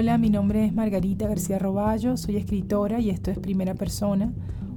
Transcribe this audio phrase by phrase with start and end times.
[0.00, 4.32] Hola, mi nombre es Margarita García Roballo, soy escritora y esto es Primera Persona,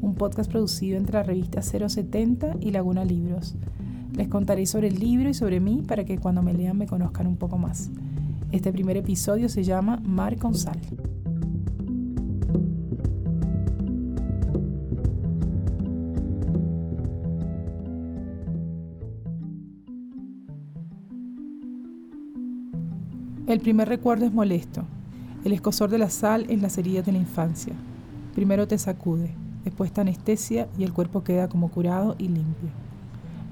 [0.00, 3.56] un podcast producido entre la revista 070 y Laguna Libros.
[4.16, 7.26] Les contaré sobre el libro y sobre mí para que cuando me lean me conozcan
[7.26, 7.90] un poco más.
[8.52, 10.78] Este primer episodio se llama Mar con Sal.
[23.48, 24.84] El primer recuerdo es molesto,
[25.48, 27.72] el escosor de la sal en las heridas de la infancia.
[28.34, 29.30] Primero te sacude,
[29.64, 32.68] después te anestesia y el cuerpo queda como curado y limpio.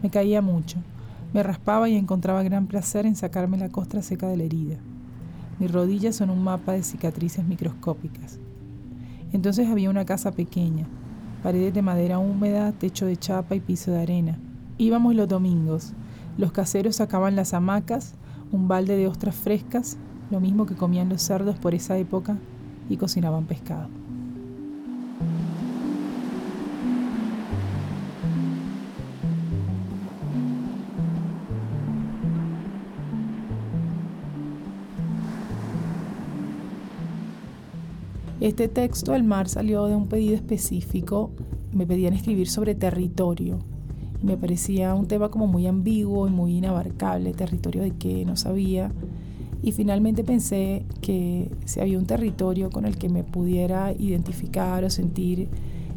[0.02, 0.76] Me caía mucho,
[1.32, 4.76] me raspaba y encontraba gran placer en sacarme la costra seca de la herida.
[5.58, 8.38] Mis rodillas son un mapa de cicatrices microscópicas.
[9.32, 10.86] Entonces había una casa pequeña,
[11.42, 14.38] paredes de madera húmeda, techo de chapa y piso de arena.
[14.76, 15.94] Íbamos los domingos.
[16.36, 18.16] Los caseros sacaban las hamacas,
[18.52, 19.96] un balde de ostras frescas
[20.30, 22.36] lo mismo que comían los cerdos por esa época
[22.88, 23.88] y cocinaban pescado.
[38.40, 41.30] Este texto, El mar, salió de un pedido específico.
[41.72, 43.58] Me pedían escribir sobre territorio.
[44.22, 47.32] Me parecía un tema como muy ambiguo y muy inabarcable.
[47.32, 48.24] ¿Territorio de qué?
[48.24, 48.92] No sabía.
[49.66, 54.90] Y finalmente pensé que si había un territorio con el que me pudiera identificar o
[54.90, 55.48] sentir,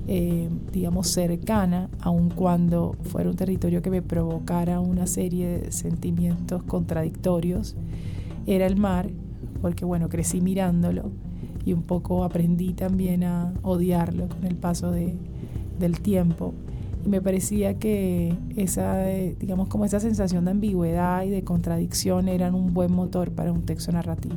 [0.08, 6.64] eh, digamos, cercana, aun cuando fuera un territorio que me provocara una serie de sentimientos
[6.64, 7.76] contradictorios,
[8.48, 9.12] era el mar,
[9.62, 11.12] porque bueno, crecí mirándolo
[11.64, 16.56] y un poco aprendí también a odiarlo con el paso del tiempo
[17.06, 22.56] me parecía que esa, eh, digamos, como esa sensación de ambigüedad y de contradicción eran
[22.56, 24.36] un buen motor para un texto narrativo.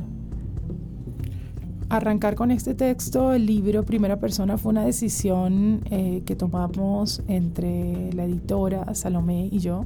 [1.89, 8.11] Arrancar con este texto, el libro Primera Persona, fue una decisión eh, que tomamos entre
[8.13, 9.85] la editora Salomé y yo,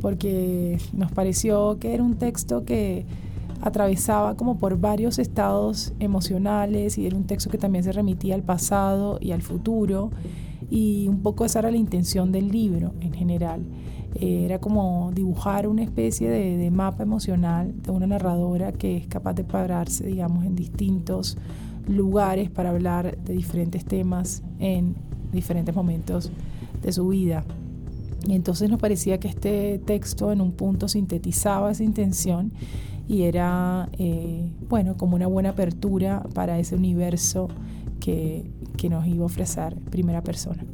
[0.00, 3.06] porque nos pareció que era un texto que
[3.62, 8.42] atravesaba como por varios estados emocionales y era un texto que también se remitía al
[8.42, 10.10] pasado y al futuro
[10.70, 13.62] y un poco esa era la intención del libro en general.
[14.14, 19.34] Eh, era como dibujar una especie de, mapa emocional de una narradora que es capaz
[19.34, 21.36] de pararse, digamos, en distintos
[21.86, 24.94] lugares para hablar de diferentes temas en
[25.32, 26.30] diferentes momentos
[26.82, 27.44] de su vida.
[28.26, 32.52] Y entonces nos parecía que este texto en un punto sintetizaba esa intención
[33.06, 37.48] y era, eh, bueno, como una buena apertura para ese universo
[38.76, 40.64] que, nos iba a ofrecer primera persona.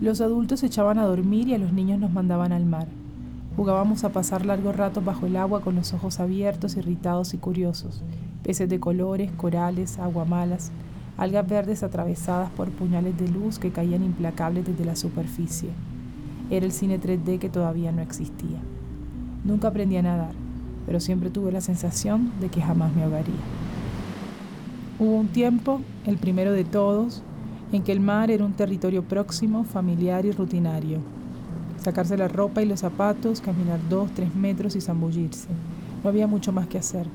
[0.00, 2.86] Los adultos se echaban a dormir y a los niños nos mandaban al mar.
[3.56, 8.02] Jugábamos a pasar largos ratos bajo el agua con los ojos abiertos, irritados y curiosos.
[8.42, 10.70] Peces de colores, corales, aguamalas,
[11.16, 15.70] algas verdes atravesadas por puñales de luz que caían implacables desde la superficie.
[16.50, 18.58] Era el cine 3D que todavía no existía.
[19.44, 20.32] Nunca aprendí a nadar,
[20.84, 23.34] pero siempre tuve la sensación de que jamás me ahogaría.
[24.98, 27.22] Hubo un tiempo, el primero de todos,
[27.72, 30.98] en que el mar era un territorio próximo, familiar y rutinario.
[31.78, 35.48] Sacarse la ropa y los zapatos, caminar dos, tres metros y zambullirse.
[36.02, 37.06] No había mucho más que hacer.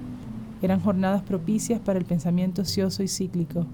[0.61, 3.65] Eran jornadas propicias para el pensamiento ocioso y cíclico,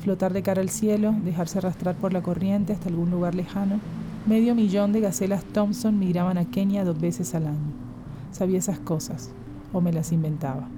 [0.00, 3.80] flotar de cara al cielo, dejarse arrastrar por la corriente hasta algún lugar lejano.
[4.26, 7.72] Medio millón de gacelas Thompson migraban a Kenia dos veces al año.
[8.30, 9.30] Sabía esas cosas,
[9.72, 10.68] o me las inventaba.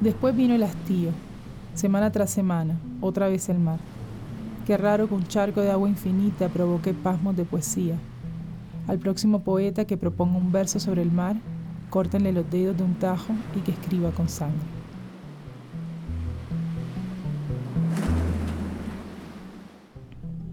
[0.00, 1.10] Después vino el hastío,
[1.74, 3.78] semana tras semana, otra vez el mar.
[4.66, 7.96] Qué raro que un charco de agua infinita provoque pasmos de poesía.
[8.88, 11.36] Al próximo poeta que proponga un verso sobre el mar,
[11.88, 14.75] córtenle los dedos de un tajo y que escriba con sangre.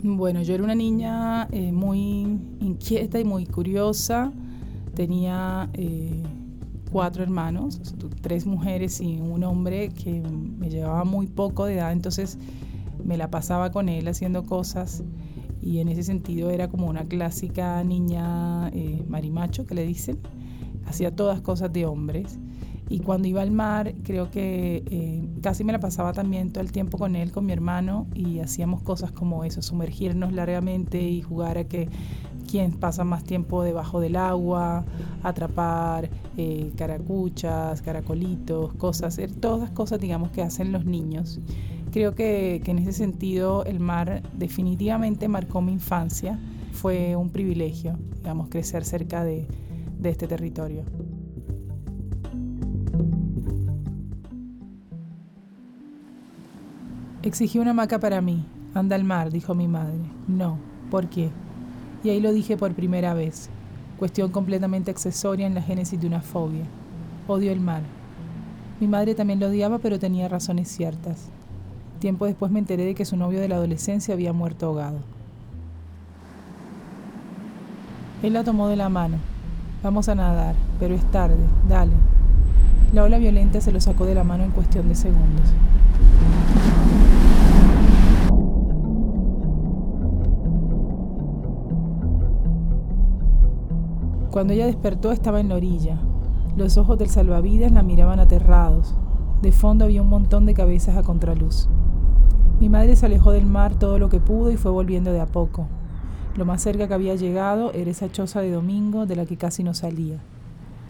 [0.06, 2.24] Bueno, yo era una niña eh, muy
[2.60, 4.34] inquieta y muy curiosa.
[4.96, 6.22] Tenía eh,
[6.92, 7.80] cuatro hermanos,
[8.20, 12.38] tres mujeres y un hombre que me llevaba muy poco de edad, entonces
[13.02, 15.06] me la pasaba con él haciendo cosas
[15.62, 20.20] y en ese sentido era como una clásica niña eh, marimacho que le dicen.
[20.86, 22.38] Hacía todas cosas de hombres
[22.90, 26.72] y cuando iba al mar, creo que eh, casi me la pasaba también todo el
[26.72, 31.58] tiempo con él, con mi hermano, y hacíamos cosas como eso, sumergirnos largamente y jugar
[31.58, 31.90] a que
[32.50, 34.86] quien pasa más tiempo debajo del agua,
[35.24, 41.40] atrapar eh, caracuchas, caracolitos, cosas, todas las cosas, digamos, que hacen los niños.
[41.92, 46.40] Creo que, en ese sentido el mar definitivamente marcó mi infancia.
[46.74, 49.48] Fue un privilegio, digamos, crecer cerca de
[50.04, 50.84] este territorio.
[57.24, 58.44] Exigí una hamaca para mí.
[58.74, 59.98] Anda al mar, dijo mi madre.
[60.28, 60.58] No,
[60.92, 61.30] ¿por qué?
[62.04, 63.50] Y ahí lo dije por primera vez.
[63.98, 66.66] Cuestión completamente accesoria en la génesis de una fobia.
[67.30, 67.82] Odio el mar.
[68.82, 71.30] Mi madre también lo odiaba, pero tenía razones ciertas.
[72.00, 74.98] Tiempo después me enteré de que su novio de la adolescencia había muerto ahogado.
[78.22, 79.16] Él la tomó de la mano.
[79.82, 81.94] Vamos a nadar, pero es tarde, dale.
[82.92, 85.54] La ola violenta se lo sacó de la mano en cuestión de segundos.
[94.34, 96.00] Cuando ella despertó estaba en la orilla.
[96.58, 98.96] Los ojos del salvavidas la miraban aterrados.
[99.44, 101.70] De fondo había un montón de cabezas a contraluz.
[102.60, 105.28] Mi madre se alejó del mar todo lo que pudo y fue volviendo de a
[105.28, 105.68] poco.
[106.36, 109.64] Lo más cerca que había llegado era esa choza de domingo de la que casi
[109.64, 110.18] no salía.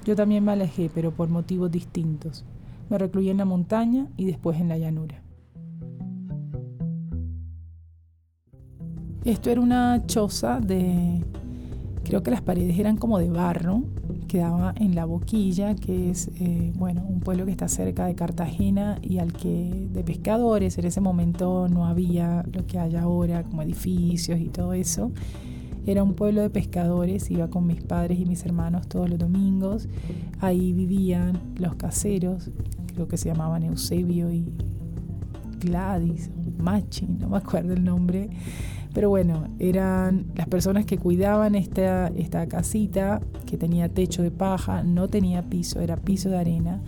[0.05, 2.45] Yo también me alejé, pero por motivos distintos.
[2.89, 5.21] Me recluí en la montaña y después en la llanura.
[9.25, 11.25] Esto era una choza de...
[12.03, 13.83] Creo que las paredes eran como de barro,
[14.27, 18.99] quedaba en La Boquilla, que es eh, bueno, un pueblo que está cerca de Cartagena
[19.01, 23.61] y al que de pescadores, en ese momento no había lo que hay ahora, como
[23.61, 25.11] edificios y todo eso.
[25.85, 29.87] Era un pueblo de pescadores, iba con mis padres y mis hermanos todos los domingos.
[30.39, 32.49] Ahí vivían los caseros,
[32.93, 34.51] creo que se llamaban Eusebio y
[35.59, 38.29] Gladys, Machi, no me acuerdo el nombre.
[38.93, 44.83] Pero bueno, eran las personas que cuidaban esta, esta casita que tenía techo de paja,
[44.83, 46.81] no tenía piso, era piso de arena.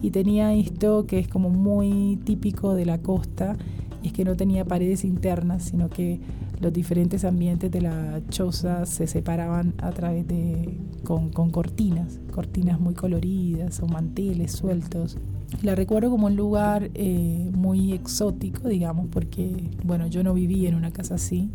[0.00, 3.56] Y tenía esto que es como muy típico de la costa,
[4.02, 6.20] y es que no tenía paredes internas, sino que
[6.60, 12.94] los diferentes ambientes de la choza se separaban a través de con, cortinas, cortinas muy
[12.94, 15.18] coloridas o manteles sueltos.
[15.62, 20.74] La recuerdo como un lugar eh, muy exótico, digamos, porque, bueno, yo no vivía en
[20.74, 21.50] una casa así.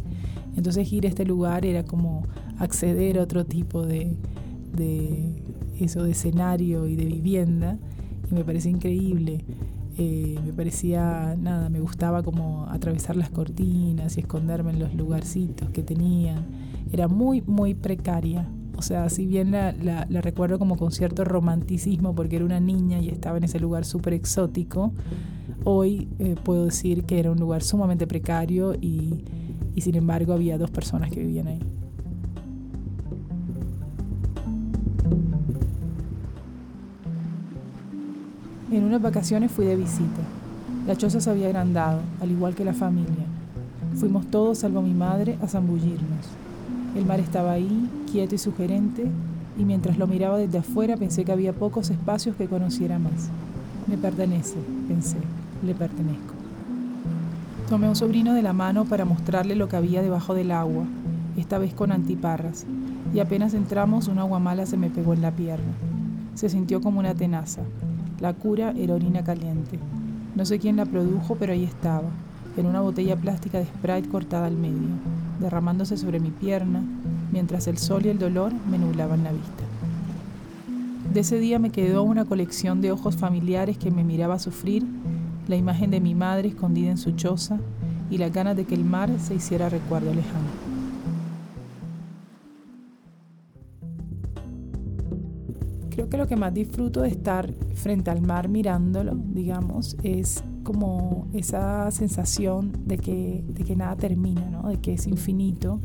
[0.55, 2.23] Entonces ir a este lugar era como
[2.59, 4.15] acceder a otro tipo de,
[4.75, 5.41] de
[5.79, 7.79] eso, de escenario y de vivienda.
[8.29, 9.43] Y me parecía increíble.
[9.97, 15.69] Eh, me parecía, nada, me gustaba como atravesar las cortinas y esconderme en los lugarcitos
[15.69, 16.45] que tenían.
[16.91, 22.37] Era muy, muy precaria, o sea, si bien la, recuerdo como con cierto romanticismo porque
[22.37, 24.93] era una niña y estaba en ese lugar súper exótico,
[25.63, 29.23] hoy eh, puedo decir que era un lugar sumamente precario y,
[29.73, 31.59] y sin embargo había dos personas que vivían ahí.
[38.71, 40.21] En unas vacaciones fui de visita.
[40.85, 43.25] La choza se había agrandado, al igual que la familia.
[43.95, 46.27] Fuimos todos, salvo mi madre, a zambullirnos.
[46.95, 49.05] El mar estaba ahí, quieto y sugerente,
[49.59, 53.29] y mientras lo miraba desde afuera pensé que había pocos espacios que conociera más.
[53.85, 54.55] Me pertenece,
[54.87, 55.17] pensé,
[55.61, 56.33] le pertenezco.
[57.67, 60.85] Tomé a un sobrino de la mano para mostrarle lo que había debajo del agua,
[61.35, 62.65] esta vez con antiparras,
[63.13, 65.73] y apenas entramos un agua mala se me pegó en la pierna.
[66.33, 67.61] Se sintió como una tenaza.
[68.21, 69.79] La cura era orina caliente.
[70.35, 72.07] No sé quién la produjo, pero ahí estaba,
[72.55, 76.83] en una botella plástica de Sprite cortada al medio derramándose sobre mi pierna,
[77.31, 79.63] mientras el sol y el dolor me nublaban la vista.
[81.13, 84.85] De ese día me quedó una colección de ojos familiares que me miraba sufrir,
[85.47, 87.59] la imagen de mi madre escondida en su choza
[88.09, 90.75] y la ganas de que el mar se hiciera recuerdo lejano.
[95.89, 101.27] Creo que lo que más disfruto de estar frente al mar mirándolo, digamos, es como
[101.31, 104.67] esa sensación de que, de que nada termina, ¿no?
[104.67, 105.79] de que es infinito,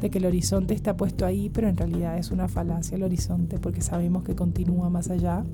[0.00, 3.58] de que el horizonte está puesto ahí, pero en realidad es una falacia el horizonte
[3.58, 5.44] porque sabemos que continúa más allá.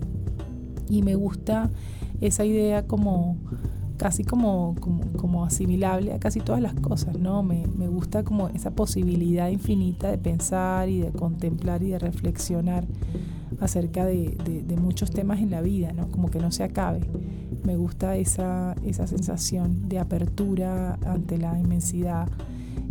[0.88, 1.70] Y me gusta
[2.20, 3.36] esa idea como
[3.96, 4.76] casi como,
[5.16, 7.42] como, asimilable a casi todas las cosas, ¿no?
[7.42, 12.86] Me, me, gusta como esa posibilidad infinita de pensar y de contemplar y de reflexionar
[13.60, 16.08] acerca de, de, muchos temas en la vida, ¿no?
[16.08, 17.00] Como que no se acabe.
[17.64, 22.28] Me gusta esa, esa sensación de apertura ante la inmensidad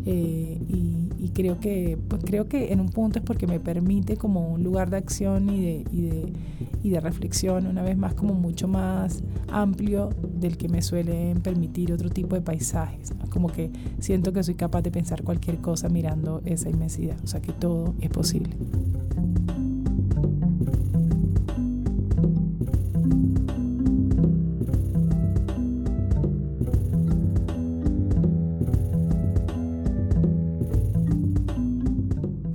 [0.09, 4.53] eh, y, creo que pues creo que en un punto es porque me permite como
[4.53, 6.33] un lugar de acción y de, y de,
[6.81, 10.09] y de reflexión una vez más como mucho más amplio
[10.39, 13.69] del que me suelen permitir otro tipo de paisajes como que
[13.99, 17.93] siento que soy capaz de pensar cualquier cosa mirando esa inmensidad o sea que todo
[18.01, 18.49] es posible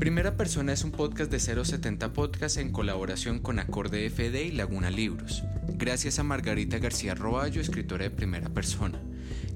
[0.02, 4.90] Primera Persona es un podcast de 070 Podcast en colaboración con Acorde FD y Laguna
[4.90, 5.44] Libros.
[5.74, 9.00] Gracias a Margarita García Roballo, escritora de Primera Persona.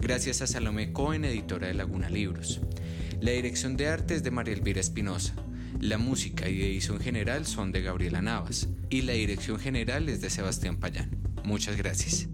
[0.01, 2.61] Gracias a Salomé Cohen, editora de Laguna Libros.
[3.21, 5.35] La dirección de arte es de María Elvira Espinosa.
[5.81, 8.69] La música y edición general son de Gabriela Navas.
[8.89, 11.11] Y la dirección general es de Sebastián Payán.
[11.43, 12.29] Muchas gracias.